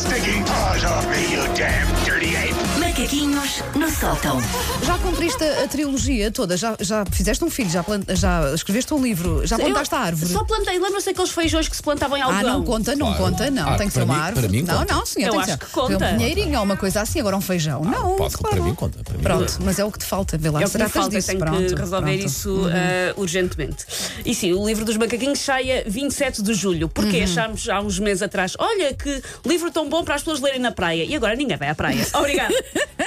stinking 0.00 0.42
paws 0.44 0.82
off 0.84 1.06
me, 1.10 1.30
you 1.30 1.54
damn 1.54 2.04
dirty 2.06 2.34
ape! 2.34 2.69
Macaquinhos 3.00 3.62
no 3.76 3.90
sótão. 3.90 4.38
Já 4.82 4.98
cumpriste 4.98 5.42
a, 5.42 5.64
a 5.64 5.68
trilogia 5.68 6.30
toda? 6.30 6.54
Já, 6.54 6.76
já 6.78 7.02
fizeste 7.10 7.42
um 7.42 7.48
filho? 7.48 7.70
Já, 7.70 7.82
plant- 7.82 8.04
já 8.10 8.52
escreveste 8.54 8.92
um 8.92 9.02
livro? 9.02 9.40
Já 9.46 9.56
plantaste 9.58 9.94
a 9.94 9.98
árvore? 10.00 10.30
Só 10.30 10.44
plantei. 10.44 10.78
Lembra-se 10.78 11.06
daqueles 11.06 11.30
feijões 11.30 11.66
que 11.66 11.74
se 11.74 11.82
plantavam 11.82 12.18
em 12.18 12.20
Ah, 12.20 12.26
algodão? 12.26 12.58
não 12.58 12.62
conta, 12.64 12.94
não 12.94 13.06
Claro. 13.14 13.22
conta, 13.32 13.50
não. 13.50 13.68
Ah, 13.70 13.76
tem 13.78 13.86
que 13.88 13.94
ser 13.94 14.02
uma 14.02 14.14
mim- 14.14 14.20
árvore. 14.20 14.40
para 14.46 14.52
mim 14.52 14.62
não, 14.64 14.78
conta. 14.80 14.94
não, 14.94 15.06
senhor. 15.06 15.28
Eu 15.28 15.32
tem 15.32 15.40
que 15.40 15.50
acho 15.50 15.58
ser. 15.60 15.66
que 15.66 15.72
conta. 15.72 15.94
Um 15.94 16.16
pinheirinho 16.18 16.58
ou 16.58 16.64
uma 16.64 16.76
coisa 16.76 17.00
assim, 17.00 17.20
agora 17.20 17.36
um 17.38 17.40
feijão. 17.40 17.82
não, 17.82 18.16
pode, 18.16 18.36
claro. 18.36 18.56
para 18.56 18.64
mim 18.66 18.74
conta, 18.74 19.02
para 19.02 19.14
mim 19.16 19.22
Pronto, 19.22 19.58
mas 19.64 19.78
é 19.78 19.84
o 19.84 19.90
que 19.90 19.98
te 19.98 20.04
falta, 20.04 20.36
vê 20.36 20.50
lá. 20.50 20.60
É 20.60 20.66
o 20.66 20.70
que 20.70 20.76
me 20.76 20.88
falta, 20.90 21.08
eu 21.08 21.18
disso. 21.18 21.26
tenho 21.28 21.38
pronto, 21.40 21.74
que 21.74 21.80
resolver 21.80 22.12
pronto. 22.18 22.26
isso 22.26 22.66
ah, 22.68 23.14
urgentemente. 23.16 23.86
E 24.26 24.34
sim, 24.34 24.52
o 24.52 24.66
livro 24.66 24.84
dos 24.84 24.98
macaquinhos 24.98 25.38
sai 25.38 25.80
a 25.80 25.84
27 25.86 26.42
de 26.42 26.52
julho, 26.52 26.86
porque 26.86 27.16
Uhum. 27.16 27.24
achámos 27.24 27.66
há 27.66 27.80
uns 27.80 27.98
meses 27.98 28.22
atrás, 28.22 28.52
olha 28.58 28.92
que 28.92 29.22
livro 29.46 29.70
tão 29.70 29.88
bom 29.88 30.04
para 30.04 30.16
as 30.16 30.20
pessoas 30.22 30.40
lerem 30.40 30.60
na 30.60 30.70
praia. 30.70 31.02
E 31.04 31.16
agora 31.16 31.34
ninguém 31.34 31.56
vai 31.56 31.70
à 31.70 31.74
praia. 31.74 32.06
Obrigada. 32.12 32.54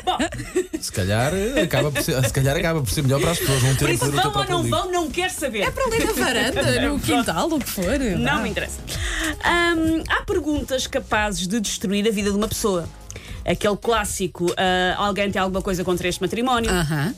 Bom, 0.06 0.18
Se 0.80 0.92
calhar 0.92 1.32
acaba 1.64 1.92
por 1.92 2.02
ser, 2.02 2.24
se 2.26 2.34
calhar 2.34 2.56
acaba 2.58 2.82
por 2.82 2.90
ser 2.90 3.04
melhor 3.04 3.22
para 3.22 3.32
as 3.32 3.40
pessoas 3.40 3.64
não 3.64 3.70
por 3.70 3.78
terem 3.78 3.96
isso 3.96 4.06
que 4.06 4.12
ler 4.12 4.18
o 4.18 4.22
teu 4.22 4.32
vão 4.32 4.42
ou 4.42 4.48
não 4.50 4.64
livro. 4.64 4.78
vão, 4.78 4.92
não 4.92 5.12
quero 5.12 5.34
saber. 5.34 5.62
É 5.62 5.72
para 5.72 5.86
ler 5.88 6.06
na 6.06 6.14
varanda, 6.14 6.82
no 6.90 7.00
quintal, 7.00 7.48
o 7.54 7.60
que 7.60 7.70
for. 7.70 8.00
Não 8.20 8.42
me 8.44 8.50
interessa. 8.50 8.80
Há 9.44 10.24
perguntas 10.26 10.88
capazes 10.88 11.48
de 11.48 11.60
destruir 11.60 12.08
a 12.08 12.12
vida 12.12 12.32
de 12.32 12.38
uma 12.38 12.48
pessoa. 12.48 12.88
Aquele 13.46 13.78
clássico, 13.78 14.54
ah, 14.58 14.96
alguém 14.98 15.30
tem 15.30 15.42
alguma 15.42 15.62
coisa 15.62 15.84
contra 15.84 16.08
este 16.08 16.22
matrimónio? 16.22 16.72
Aham. 16.72 17.14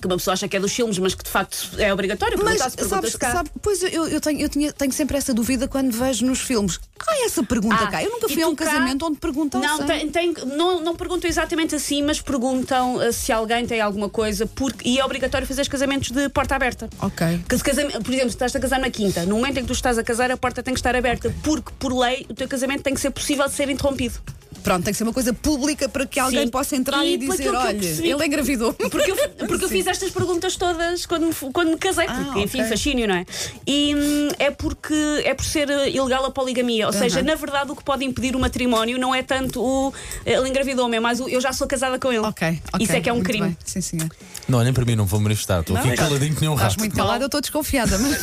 Que 0.00 0.06
uma 0.06 0.16
pessoa 0.16 0.34
acha 0.34 0.46
que 0.48 0.56
é 0.56 0.60
dos 0.60 0.72
filmes, 0.72 0.98
mas 0.98 1.14
que 1.14 1.24
de 1.24 1.30
facto 1.30 1.70
é 1.78 1.92
obrigatório. 1.92 2.38
Mas 2.44 2.60
sabes, 2.60 3.16
cá. 3.16 3.32
sabe, 3.32 3.50
pois 3.62 3.82
eu, 3.82 4.08
eu, 4.08 4.20
tenho, 4.20 4.40
eu 4.40 4.48
tinha- 4.48 4.72
tenho 4.72 4.92
sempre 4.92 5.16
essa 5.16 5.32
dúvida 5.34 5.66
quando 5.68 5.90
vejo 5.92 6.24
nos 6.26 6.40
filmes. 6.40 6.78
Ah, 7.06 7.24
essa 7.24 7.42
pergunta 7.42 7.76
Ah, 7.76 7.86
cá. 7.90 8.02
Eu 8.02 8.10
nunca 8.10 8.28
fui 8.28 8.42
a 8.42 8.48
um 8.48 8.54
cá- 8.54 8.66
casamento 8.66 9.06
onde 9.06 9.18
perguntam 9.18 9.60
Não, 9.60 9.84
tem, 9.84 10.08
tem- 10.10 10.34
não, 10.56 10.80
não 10.80 10.94
perguntam 10.96 11.28
exatamente 11.28 11.74
assim, 11.74 12.02
mas 12.02 12.20
perguntam 12.20 13.00
ah, 13.00 13.12
se 13.12 13.32
alguém 13.32 13.66
tem 13.66 13.80
alguma 13.80 14.08
coisa, 14.08 14.46
porque, 14.46 14.88
e 14.88 14.98
é 14.98 15.04
obrigatório 15.04 15.46
fazer 15.46 15.62
os 15.62 15.68
casamentos 15.68 16.10
de 16.10 16.28
porta 16.28 16.54
aberta. 16.56 16.88
Ok. 17.00 17.40
Que 17.48 17.56
se 17.56 17.64
casam- 17.64 17.90
por 17.90 18.12
exemplo, 18.12 18.30
se 18.30 18.36
estás 18.36 18.54
a 18.54 18.60
casar 18.60 18.78
na 18.80 18.90
quinta, 18.90 19.24
no 19.24 19.36
momento 19.36 19.58
em 19.58 19.62
que 19.62 19.68
tu 19.68 19.72
estás 19.72 19.96
a 19.98 20.02
casar, 20.02 20.30
a 20.30 20.36
porta 20.36 20.62
tem 20.62 20.74
que 20.74 20.80
estar 20.80 20.94
aberta, 20.94 21.34
porque, 21.42 21.72
por 21.78 21.92
lei, 21.96 22.26
o 22.28 22.34
teu 22.34 22.46
casamento 22.48 22.82
tem 22.82 22.94
que 22.94 23.00
ser 23.00 23.10
possível 23.10 23.46
de 23.48 23.54
ser 23.54 23.68
interrompido. 23.70 24.14
Pronto, 24.62 24.84
tem 24.84 24.92
que 24.92 24.98
ser 24.98 25.04
uma 25.04 25.12
coisa 25.12 25.32
pública 25.32 25.88
para 25.88 26.04
que 26.06 26.18
alguém 26.18 26.42
Sim. 26.44 26.50
possa 26.50 26.74
entrar 26.76 27.04
e, 27.04 27.14
E 27.14 27.16
dizer: 27.18 27.50
olha, 27.54 27.78
percebi- 27.78 28.10
ele 28.10 28.26
engravidou. 28.26 28.72
Porque 28.90 29.10
eu, 29.10 29.16
porque 29.46 29.64
eu 29.64 29.68
fiz 29.68 29.86
estas 29.86 30.10
perguntas 30.10 30.56
todas 30.56 31.06
quando, 31.06 31.26
me 31.26 31.34
quando 31.52 31.68
me 31.70 31.76
casei, 31.78 32.06
porque, 32.06 32.38
Ah, 32.38 32.42
enfim, 32.42 32.58
ok. 32.60 32.70
fascínio, 32.70 33.06
não 33.08 33.14
é? 33.14 33.26
E 33.66 33.94
hum, 33.94 34.28
é 34.38 34.50
porque 34.50 34.94
é 35.24 35.32
por 35.34 35.44
ser 35.44 35.70
eh, 35.70 35.90
ilegal 35.90 36.24
a 36.26 36.30
poligamia. 36.30 36.86
Ou 36.86 36.92
seja, 36.92 37.22
na 37.22 37.34
verdade, 37.34 37.70
o 37.70 37.76
que 37.76 37.84
pode 37.84 38.04
impedir 38.04 38.34
o 38.34 38.40
matrimónio 38.40 38.98
não 38.98 39.14
é 39.14 39.22
tanto 39.22 39.62
o 39.62 39.92
ele 40.26 40.48
engravidou-me, 40.48 40.96
é 40.96 41.00
mais 41.00 41.20
o 41.20 41.28
eu 41.28 41.40
já 41.40 41.52
sou 41.52 41.66
casada 41.66 41.98
com 41.98 42.08
ele. 42.10 42.26
Ok, 42.26 42.60
ok. 42.72 42.84
Isso 42.84 42.92
é 42.92 43.00
que 43.00 43.08
é 43.08 43.12
um 43.12 43.16
muito 43.16 43.26
crime. 43.26 43.46
bem. 43.48 43.56
Sim, 43.64 43.80
senhor. 43.80 44.08
Não, 44.48 44.58
olhem 44.58 44.72
para 44.72 44.84
mim, 44.84 44.96
não 44.96 45.04
vou 45.06 45.20
manifestar. 45.20 45.60
Estou 45.60 45.76
aqui 45.76 45.94
caladinho 45.94 46.34
que 46.34 46.40
nem 46.40 46.50
um 46.50 46.54
Estás 46.54 46.72
rato. 46.72 46.80
muito 46.80 46.96
calado, 46.96 47.22
eu 47.22 47.26
estou 47.26 47.40
desconfiada. 47.40 47.96
Mas 47.98 48.18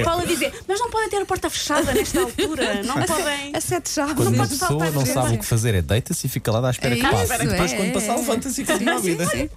O 0.00 0.04
Paulo 0.04 0.22
a 0.22 0.24
dizer, 0.24 0.52
mas 0.66 0.78
não 0.80 0.90
podem 0.90 1.08
ter 1.08 1.18
a 1.22 1.26
porta 1.26 1.48
fechada 1.50 1.92
nesta 1.92 2.20
altura, 2.20 2.82
não 2.82 2.94
podem. 3.06 3.52
a 3.54 3.60
sete 3.60 3.90
chaves. 3.90 4.24
Não 4.24 4.32
pode 4.32 4.56
faltar 4.56 4.90
não 4.96 5.04
gente. 5.06 5.14
sabe 5.14 5.34
o 5.34 5.38
que 5.38 5.44
fazer, 5.44 5.74
é 5.74 5.82
deita-se 5.82 6.26
e 6.26 6.30
fica 6.30 6.50
lá 6.52 6.66
à 6.66 6.70
espera 6.70 6.94
É 6.94 6.96
que 6.98 7.02
passe. 7.02 7.24
isso, 7.32 7.42
e 7.42 7.46
depois, 7.46 7.72
é, 7.72 7.76
quando 7.76 7.88
é. 7.88 7.92
passar, 7.92 8.16
levanta-se 8.16 8.62
e 8.62 8.64
continua 8.66 8.94
a 8.94 8.98
vida. 8.98 9.26
Sim. 9.26 9.48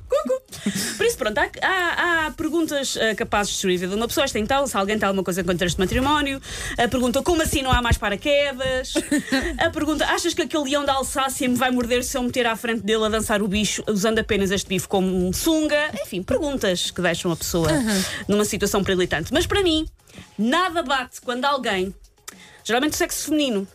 Por 0.97 1.05
isso, 1.05 1.17
pronto, 1.17 1.37
há, 1.37 1.49
há- 1.61 2.25
há 2.27 2.31
perguntas 2.31 2.97
ah, 2.97 3.15
capazes 3.15 3.57
de 3.59 3.77
de 3.79 3.85
uma 3.95 4.07
pessoa. 4.07 4.25
Esta 4.25 4.39
então, 4.39 4.67
se 4.67 4.75
alguém 4.75 4.97
tem 4.99 5.07
alguma 5.07 5.23
coisa 5.23 5.43
contra 5.43 5.65
este 5.65 5.79
matrimónio. 5.79 6.41
A 6.77 6.87
pergunta, 6.87 7.21
como 7.21 7.41
assim 7.41 7.61
não 7.61 7.71
há 7.71 7.81
mais 7.81 7.97
paraquedas? 7.97 8.93
A 9.57 9.69
pergunta, 9.69 10.05
achas 10.05 10.33
que 10.33 10.41
aquele 10.41 10.63
leão 10.65 10.83
da 10.85 10.93
Alsácia 10.93 11.47
me 11.47 11.55
vai 11.55 11.71
morder 11.71 12.03
se 12.03 12.17
eu 12.17 12.23
meter 12.23 12.45
à 12.47 12.55
frente 12.55 12.81
dele 12.81 13.05
a 13.05 13.09
dançar 13.09 13.41
o 13.41 13.47
bicho 13.47 13.83
usando 13.87 14.19
apenas 14.19 14.51
este 14.51 14.67
bife 14.67 14.87
como 14.87 15.27
um 15.27 15.31
sunga? 15.33 15.89
Enfim, 16.03 16.21
perguntas 16.23 16.91
que 16.91 17.01
deixam 17.01 17.31
a 17.31 17.35
pessoa 17.35 17.69
numa 18.27 18.45
situação 18.45 18.83
perilitante. 18.83 19.31
Mas 19.33 19.45
para 19.47 19.61
mim, 19.63 19.85
nada 20.37 20.81
bate 20.83 21.21
quando 21.21 21.45
alguém, 21.45 21.93
geralmente 22.63 22.91
do 22.91 22.97
sexo 22.97 23.25
feminino, 23.25 23.67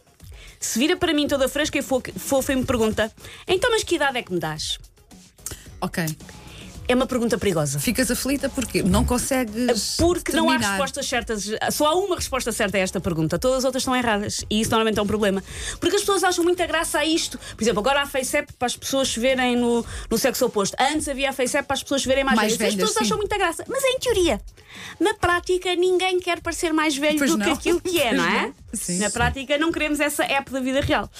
se 0.64 0.78
vira 0.78 0.97
para 0.97 1.12
mim 1.12 1.26
toda 1.28 1.48
fresca 1.48 1.78
e 1.78 1.82
fo- 1.82 2.02
fofa 2.16 2.52
e 2.52 2.56
me 2.56 2.64
pergunta: 2.64 3.10
então, 3.47 3.70
mas 3.70 3.82
que 3.84 3.97
idade 3.97 4.19
é 4.19 4.22
que 4.22 4.32
me 4.32 4.38
dás? 4.41 4.78
Ok. 5.80 6.04
É 6.86 6.94
uma 6.94 7.06
pergunta 7.06 7.38
perigosa. 7.38 7.80
Ficas 7.80 8.10
aflita 8.10 8.47
porque 8.50 8.82
não 8.82 9.06
consegues. 9.06 9.97
Porque 9.97 10.32
não 10.32 10.50
há 10.50 10.58
terminar. 10.58 10.72
respostas 10.72 11.06
certas. 11.08 11.50
Só 11.72 11.86
há 11.86 11.94
uma 11.94 12.14
resposta 12.14 12.52
certa 12.52 12.76
a 12.76 12.80
esta 12.80 13.00
pergunta. 13.00 13.38
Todas 13.38 13.60
as 13.60 13.64
outras 13.64 13.80
estão 13.80 13.97
erradas. 13.97 14.44
E 14.50 14.60
isso 14.60 14.69
normalmente 14.70 14.98
é 14.98 15.02
um 15.02 15.06
problema. 15.06 15.42
Porque 15.80 15.97
as 15.97 16.02
pessoas 16.02 16.22
acham 16.22 16.44
muita 16.44 16.66
graça 16.66 16.98
a 16.98 17.06
isto. 17.06 17.38
Por 17.56 17.64
exemplo, 17.64 17.81
agora 17.81 18.02
há 18.02 18.06
FaceApp 18.06 18.52
para 18.58 18.66
as 18.66 18.76
pessoas 18.76 19.08
se 19.08 19.19
verem 19.19 19.56
no, 19.56 19.82
no 20.10 20.19
sexo 20.19 20.44
oposto. 20.44 20.76
Antes 20.78 21.08
havia 21.08 21.32
FaceApp 21.32 21.66
para 21.66 21.75
as 21.75 21.82
pessoas 21.82 22.02
se 22.02 22.08
verem 22.08 22.22
mais, 22.22 22.36
Mais 22.36 22.54
velhas. 22.54 22.75
velhas, 22.75 22.84
as 22.84 22.91
pessoas 22.91 23.06
sim. 23.06 23.12
acham 23.12 23.16
muita 23.16 23.38
graça. 23.38 23.64
Mas 23.66 23.82
é 23.82 23.88
em 23.88 23.98
teoria. 23.98 24.41
Na 25.00 25.14
prática, 25.14 25.75
ninguém 25.75 26.20
quer 26.20 26.42
parecer 26.42 26.70
mais 26.75 26.94
velho 26.94 27.16
Pois 27.16 27.31
do 27.31 27.38
não. 27.38 27.46
que 27.46 27.52
aquilo 27.52 27.81
que 27.81 27.98
é, 27.98 28.08
Pois 28.12 28.16
não 28.19 28.26
é? 28.28 28.42
não. 28.42 28.54
Sim, 28.76 28.98
Na 28.98 29.08
sim. 29.08 29.12
prática, 29.14 29.58
não 29.58 29.70
queremos 29.72 30.00
essa 30.00 30.24
app 30.24 30.50
da 30.50 30.60
vida 30.60 30.80
real. 30.80 31.10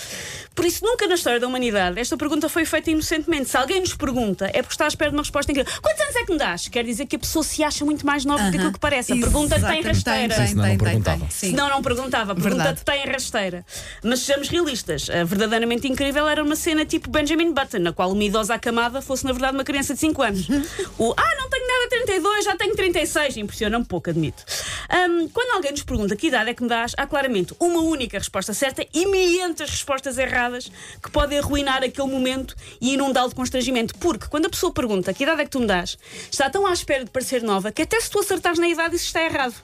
Por 0.55 0.65
isso, 0.65 0.85
nunca 0.85 1.07
na 1.07 1.15
história 1.15 1.41
da 1.41 1.47
humanidade 1.47 1.99
esta 1.99 2.17
pergunta 2.17 2.49
foi 2.49 2.65
feita 2.65 2.91
inocentemente. 2.91 3.49
Se 3.51 3.57
alguém 3.57 3.81
nos 3.81 3.95
pergunta, 3.95 4.47
é 4.53 4.63
porque 4.63 4.75
está 4.75 4.85
à 4.85 4.89
espera 4.89 5.11
de 5.11 5.17
uma 5.17 5.23
resposta 5.23 5.51
incrível. 5.51 5.73
Quantos 5.83 6.01
anos 6.03 6.17
é 6.17 6.25
que 6.25 6.33
me 6.33 6.39
dás? 6.39 6.69
Quer 6.69 6.85
dizer 6.85 7.07
que 7.07 7.17
a 7.17 7.19
pessoa 7.19 7.43
se 7.45 7.63
acha 7.65 7.85
muito 7.85 8.05
mais 8.07 8.25
nova 8.25 8.45
do 8.45 8.51
que 8.51 8.57
aquilo 8.57 8.73
que 8.73 8.79
parece. 8.79 9.13
A 9.13 9.17
pergunta 9.17 9.55
tem 9.61 9.83
rasteira. 9.83 10.35
Tem, 10.35 10.47
tem, 10.47 10.55
não 10.55 10.65
tem, 10.65 10.79
perguntava. 10.79 11.19
tem. 11.21 11.31
Sim. 11.31 11.51
Senão 11.51 11.69
não 11.69 11.83
perguntava. 11.83 12.33
A 12.33 12.35
pergunta 12.35 12.65
Verdade. 12.65 12.83
tem 12.85 13.05
rasteira. 13.13 13.65
Mas 14.03 14.21
sejamos 14.21 14.49
realistas. 14.49 15.09
A 15.11 15.25
verdadeiramente 15.25 15.87
incrível 15.89 16.29
era 16.29 16.43
uma 16.43 16.57
cena 16.57 16.85
tipo 16.85 17.11
Benjamin 17.11 17.53
Button, 17.53 17.79
na 17.79 17.93
qual 17.93 18.13
uma 18.13 18.23
idosa 18.25 18.55
acamada 18.55 19.01
fosse, 19.03 19.25
na 19.25 19.33
verdade, 19.33 19.55
uma 19.57 19.65
criança 19.65 19.95
de 19.95 20.01
5 20.01 20.23
anos. 20.23 20.49
o 20.99 21.15
Ah, 21.17 21.37
não 21.39 21.49
tenho 21.51 21.67
nada 21.67 21.89
32, 21.91 22.45
já 22.45 22.57
tenho 22.57 22.75
36. 22.75 23.37
Impressiona-me 23.39 23.85
pouco, 23.85 24.11
admito. 24.11 24.45
Ahm, 24.89 25.29
quando 25.33 25.55
alguém 25.57 25.71
nos 25.73 25.83
pergunta 25.83 26.15
que 26.17 26.29
idade 26.29 26.51
é 26.51 26.55
que 26.55 26.63
me 26.63 26.69
dás, 26.69 26.93
há 26.97 27.07
claramente 27.07 27.55
uma 27.61 27.81
única 27.81 28.19
resposta 28.19 28.53
certa 28.55 28.85
e 28.93 29.07
milhentas 29.07 29.71
respostas 29.71 30.19
erradas 30.19 30.71
que 31.03 31.11
podem 31.11 31.39
arruinar 31.39 31.83
aquele 31.83 32.09
momento 32.09 32.55
e 32.81 32.95
inundá-lo 32.95 33.29
de 33.29 33.35
constrangimento. 33.35 33.95
Porque 33.97 34.27
quando 34.29 34.47
a 34.47 34.51
pessoa 34.51 34.73
pergunta 34.73 35.13
que 35.13 35.23
idade 35.23 35.43
é 35.43 35.45
que 35.45 35.51
tu 35.51 35.61
me 35.61 35.67
dás, 35.67 35.97
está 36.31 36.49
tão 36.51 36.67
à 36.67 36.73
espera 36.73 37.05
de 37.05 37.11
parecer 37.11 37.43
nova 37.43 37.73
que 37.73 37.83
até 37.83 38.01
se 38.01 38.11
tu 38.11 38.19
acertares 38.21 38.59
na 38.59 38.69
idade, 38.69 38.97
isso 38.97 39.07
está 39.07 39.23
errado. 39.23 39.55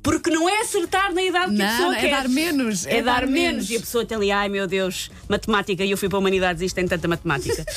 Porque 0.00 0.30
não 0.30 0.48
é 0.48 0.60
acertar 0.60 1.12
na 1.12 1.22
idade 1.22 1.54
que 1.54 1.60
a 1.60 1.66
pessoa 1.68 1.96
é 1.96 2.00
quer. 2.00 2.10
dar 2.10 2.28
menos, 2.28 2.86
É, 2.86 2.98
é 2.98 3.02
dar, 3.02 3.20
dar 3.22 3.26
menos. 3.26 3.52
menos. 3.54 3.70
E 3.70 3.76
a 3.76 3.80
pessoa 3.80 4.06
tem 4.06 4.16
ali, 4.16 4.30
ai 4.30 4.48
meu 4.48 4.66
Deus, 4.66 5.10
matemática, 5.28 5.84
e 5.84 5.90
eu 5.90 5.96
fui 5.98 6.08
para 6.08 6.18
humanidades 6.18 6.62
e 6.62 6.66
isto 6.66 6.76
tem 6.76 6.86
tanta 6.86 7.06
matemática. 7.08 7.64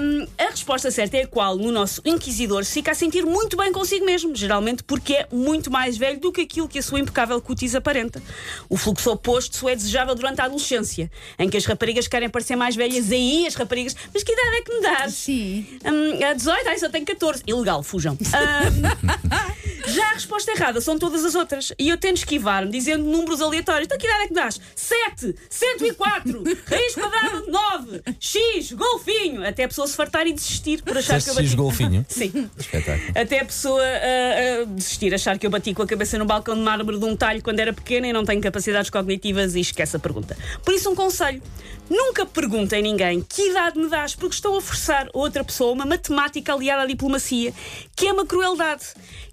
Hum, 0.00 0.26
a 0.38 0.50
resposta 0.50 0.90
certa 0.90 1.16
é 1.18 1.22
a 1.22 1.26
qual 1.26 1.56
no 1.56 1.70
nosso 1.70 2.00
inquisidor 2.04 2.64
se 2.64 2.72
fica 2.72 2.92
a 2.92 2.94
sentir 2.94 3.24
muito 3.26 3.56
bem 3.56 3.70
consigo 3.72 4.06
mesmo, 4.06 4.34
geralmente 4.34 4.82
porque 4.82 5.14
é 5.14 5.26
muito 5.30 5.70
mais 5.70 5.96
velho 5.98 6.05
do 6.14 6.30
que 6.30 6.42
aquilo 6.42 6.68
que 6.68 6.78
a 6.78 6.82
sua 6.82 7.00
impecável 7.00 7.40
cutis 7.40 7.74
aparenta. 7.74 8.22
O 8.68 8.76
fluxo 8.76 9.10
oposto 9.10 9.56
só 9.56 9.68
é 9.68 9.74
desejável 9.74 10.14
durante 10.14 10.40
a 10.40 10.44
adolescência, 10.44 11.10
em 11.38 11.48
que 11.48 11.56
as 11.56 11.64
raparigas 11.64 12.06
querem 12.06 12.28
parecer 12.28 12.54
mais 12.54 12.76
velhas, 12.76 13.10
aí 13.10 13.46
as 13.46 13.54
raparigas, 13.54 13.96
mas 14.14 14.22
que 14.22 14.32
idade 14.32 14.56
é 14.56 14.62
que 14.62 14.74
me 14.74 14.82
dás? 14.82 15.14
Sim. 15.14 15.66
Hum, 15.84 16.24
a 16.24 16.32
18, 16.34 16.68
ai, 16.68 16.78
só 16.78 16.88
tenho 16.88 17.04
14. 17.04 17.42
Ilegal, 17.46 17.82
fujam. 17.82 18.16
Hum, 18.26 19.65
já 19.86 20.10
a 20.10 20.14
resposta 20.14 20.52
errada 20.52 20.80
são 20.80 20.98
todas 20.98 21.24
as 21.24 21.34
outras. 21.34 21.72
E 21.78 21.88
eu 21.88 21.96
tento 21.96 22.18
esquivar-me 22.18 22.70
dizendo 22.70 23.04
números 23.04 23.40
aleatórios. 23.40 23.86
Então 23.86 23.98
que 23.98 24.06
idade 24.06 24.24
é 24.24 24.28
que 24.28 24.34
dás? 24.34 24.60
7, 24.74 25.34
104, 25.48 26.44
raiz 26.66 26.94
quadrada 26.94 27.42
de 27.42 27.50
9, 27.50 28.02
X, 28.20 28.72
golfinho. 28.72 29.46
Até 29.46 29.64
a 29.64 29.68
pessoa 29.68 29.86
se 29.86 29.94
fartar 29.94 30.26
e 30.26 30.32
desistir 30.32 30.82
por 30.82 30.96
achar 30.96 31.20
que 31.22 31.30
eu 31.30 31.34
Disseste 31.34 31.42
X 31.42 31.50
bati. 31.50 31.56
golfinho? 31.56 32.06
Sim. 32.08 32.50
Espetáculo. 32.58 33.12
Até 33.14 33.40
a 33.40 33.44
pessoa 33.44 33.82
ah, 33.82 34.62
ah, 34.62 34.64
desistir, 34.66 35.14
achar 35.14 35.38
que 35.38 35.46
eu 35.46 35.50
bati 35.50 35.74
com 35.74 35.82
a 35.82 35.86
cabeça 35.86 36.18
no 36.18 36.24
balcão 36.24 36.54
de 36.54 36.60
mármore 36.60 36.98
de 36.98 37.04
um 37.04 37.16
talho 37.16 37.42
quando 37.42 37.60
era 37.60 37.72
pequena 37.72 38.06
e 38.08 38.12
não 38.12 38.24
tenho 38.24 38.40
capacidades 38.40 38.90
cognitivas 38.90 39.54
e 39.54 39.60
esquece 39.60 39.96
a 39.96 39.98
pergunta. 39.98 40.36
Por 40.64 40.74
isso, 40.74 40.90
um 40.90 40.94
conselho: 40.94 41.42
nunca 41.88 42.26
perguntem 42.26 42.80
a 42.80 42.82
ninguém 42.82 43.22
que 43.22 43.50
idade 43.50 43.78
me 43.78 43.88
dás, 43.88 44.14
porque 44.14 44.34
estão 44.34 44.56
a 44.56 44.60
forçar 44.60 45.08
outra 45.12 45.44
pessoa 45.44 45.72
uma 45.72 45.86
matemática 45.86 46.52
aliada 46.52 46.82
à 46.82 46.86
diplomacia, 46.86 47.52
que 47.94 48.06
é 48.06 48.12
uma 48.12 48.26
crueldade. 48.26 48.84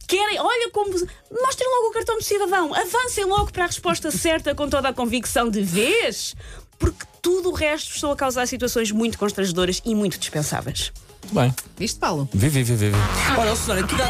Querem, 0.07 0.39
olha 0.39 0.69
como. 0.71 0.91
Mostrem 0.91 1.69
logo 1.69 1.89
o 1.89 1.91
cartão 1.91 2.17
de 2.17 2.25
cidadão, 2.25 2.73
avancem 2.73 3.25
logo 3.25 3.51
para 3.51 3.63
a 3.63 3.67
resposta 3.67 4.11
certa 4.11 4.53
com 4.53 4.69
toda 4.69 4.89
a 4.89 4.93
convicção 4.93 5.49
de 5.49 5.61
vez, 5.61 6.35
porque 6.77 7.05
tudo 7.21 7.49
o 7.49 7.53
resto 7.53 7.95
estão 7.95 8.11
a 8.11 8.15
causar 8.15 8.47
situações 8.47 8.91
muito 8.91 9.17
constrangedoras 9.17 9.81
e 9.85 9.95
muito 9.95 10.17
dispensáveis. 10.17 10.91
Muito 11.23 11.35
bem. 11.35 11.55
Viste, 11.77 11.99
Paulo? 11.99 12.27
Vive, 12.33 12.63
vive, 12.63 12.89
vive. 12.89 12.97
Olha, 13.37 13.55
Susana, 13.55 13.87
que 13.87 13.95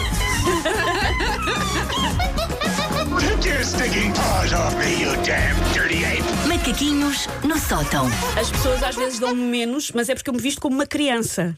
damn 5.26 5.56
dirty 5.74 6.04
ape! 6.04 6.24
Macaquinhos 6.48 7.28
no 7.44 7.58
sótão. 7.58 8.08
As 8.40 8.50
pessoas 8.50 8.84
às 8.84 8.96
vezes 8.96 9.20
dão-me 9.20 9.42
menos, 9.42 9.92
mas 9.92 10.10
é 10.10 10.16
porque 10.16 10.30
eu 10.30 10.34
me 10.34 10.42
visto 10.42 10.62
como 10.62 10.76
uma 10.76 10.86
criança. 10.86 11.56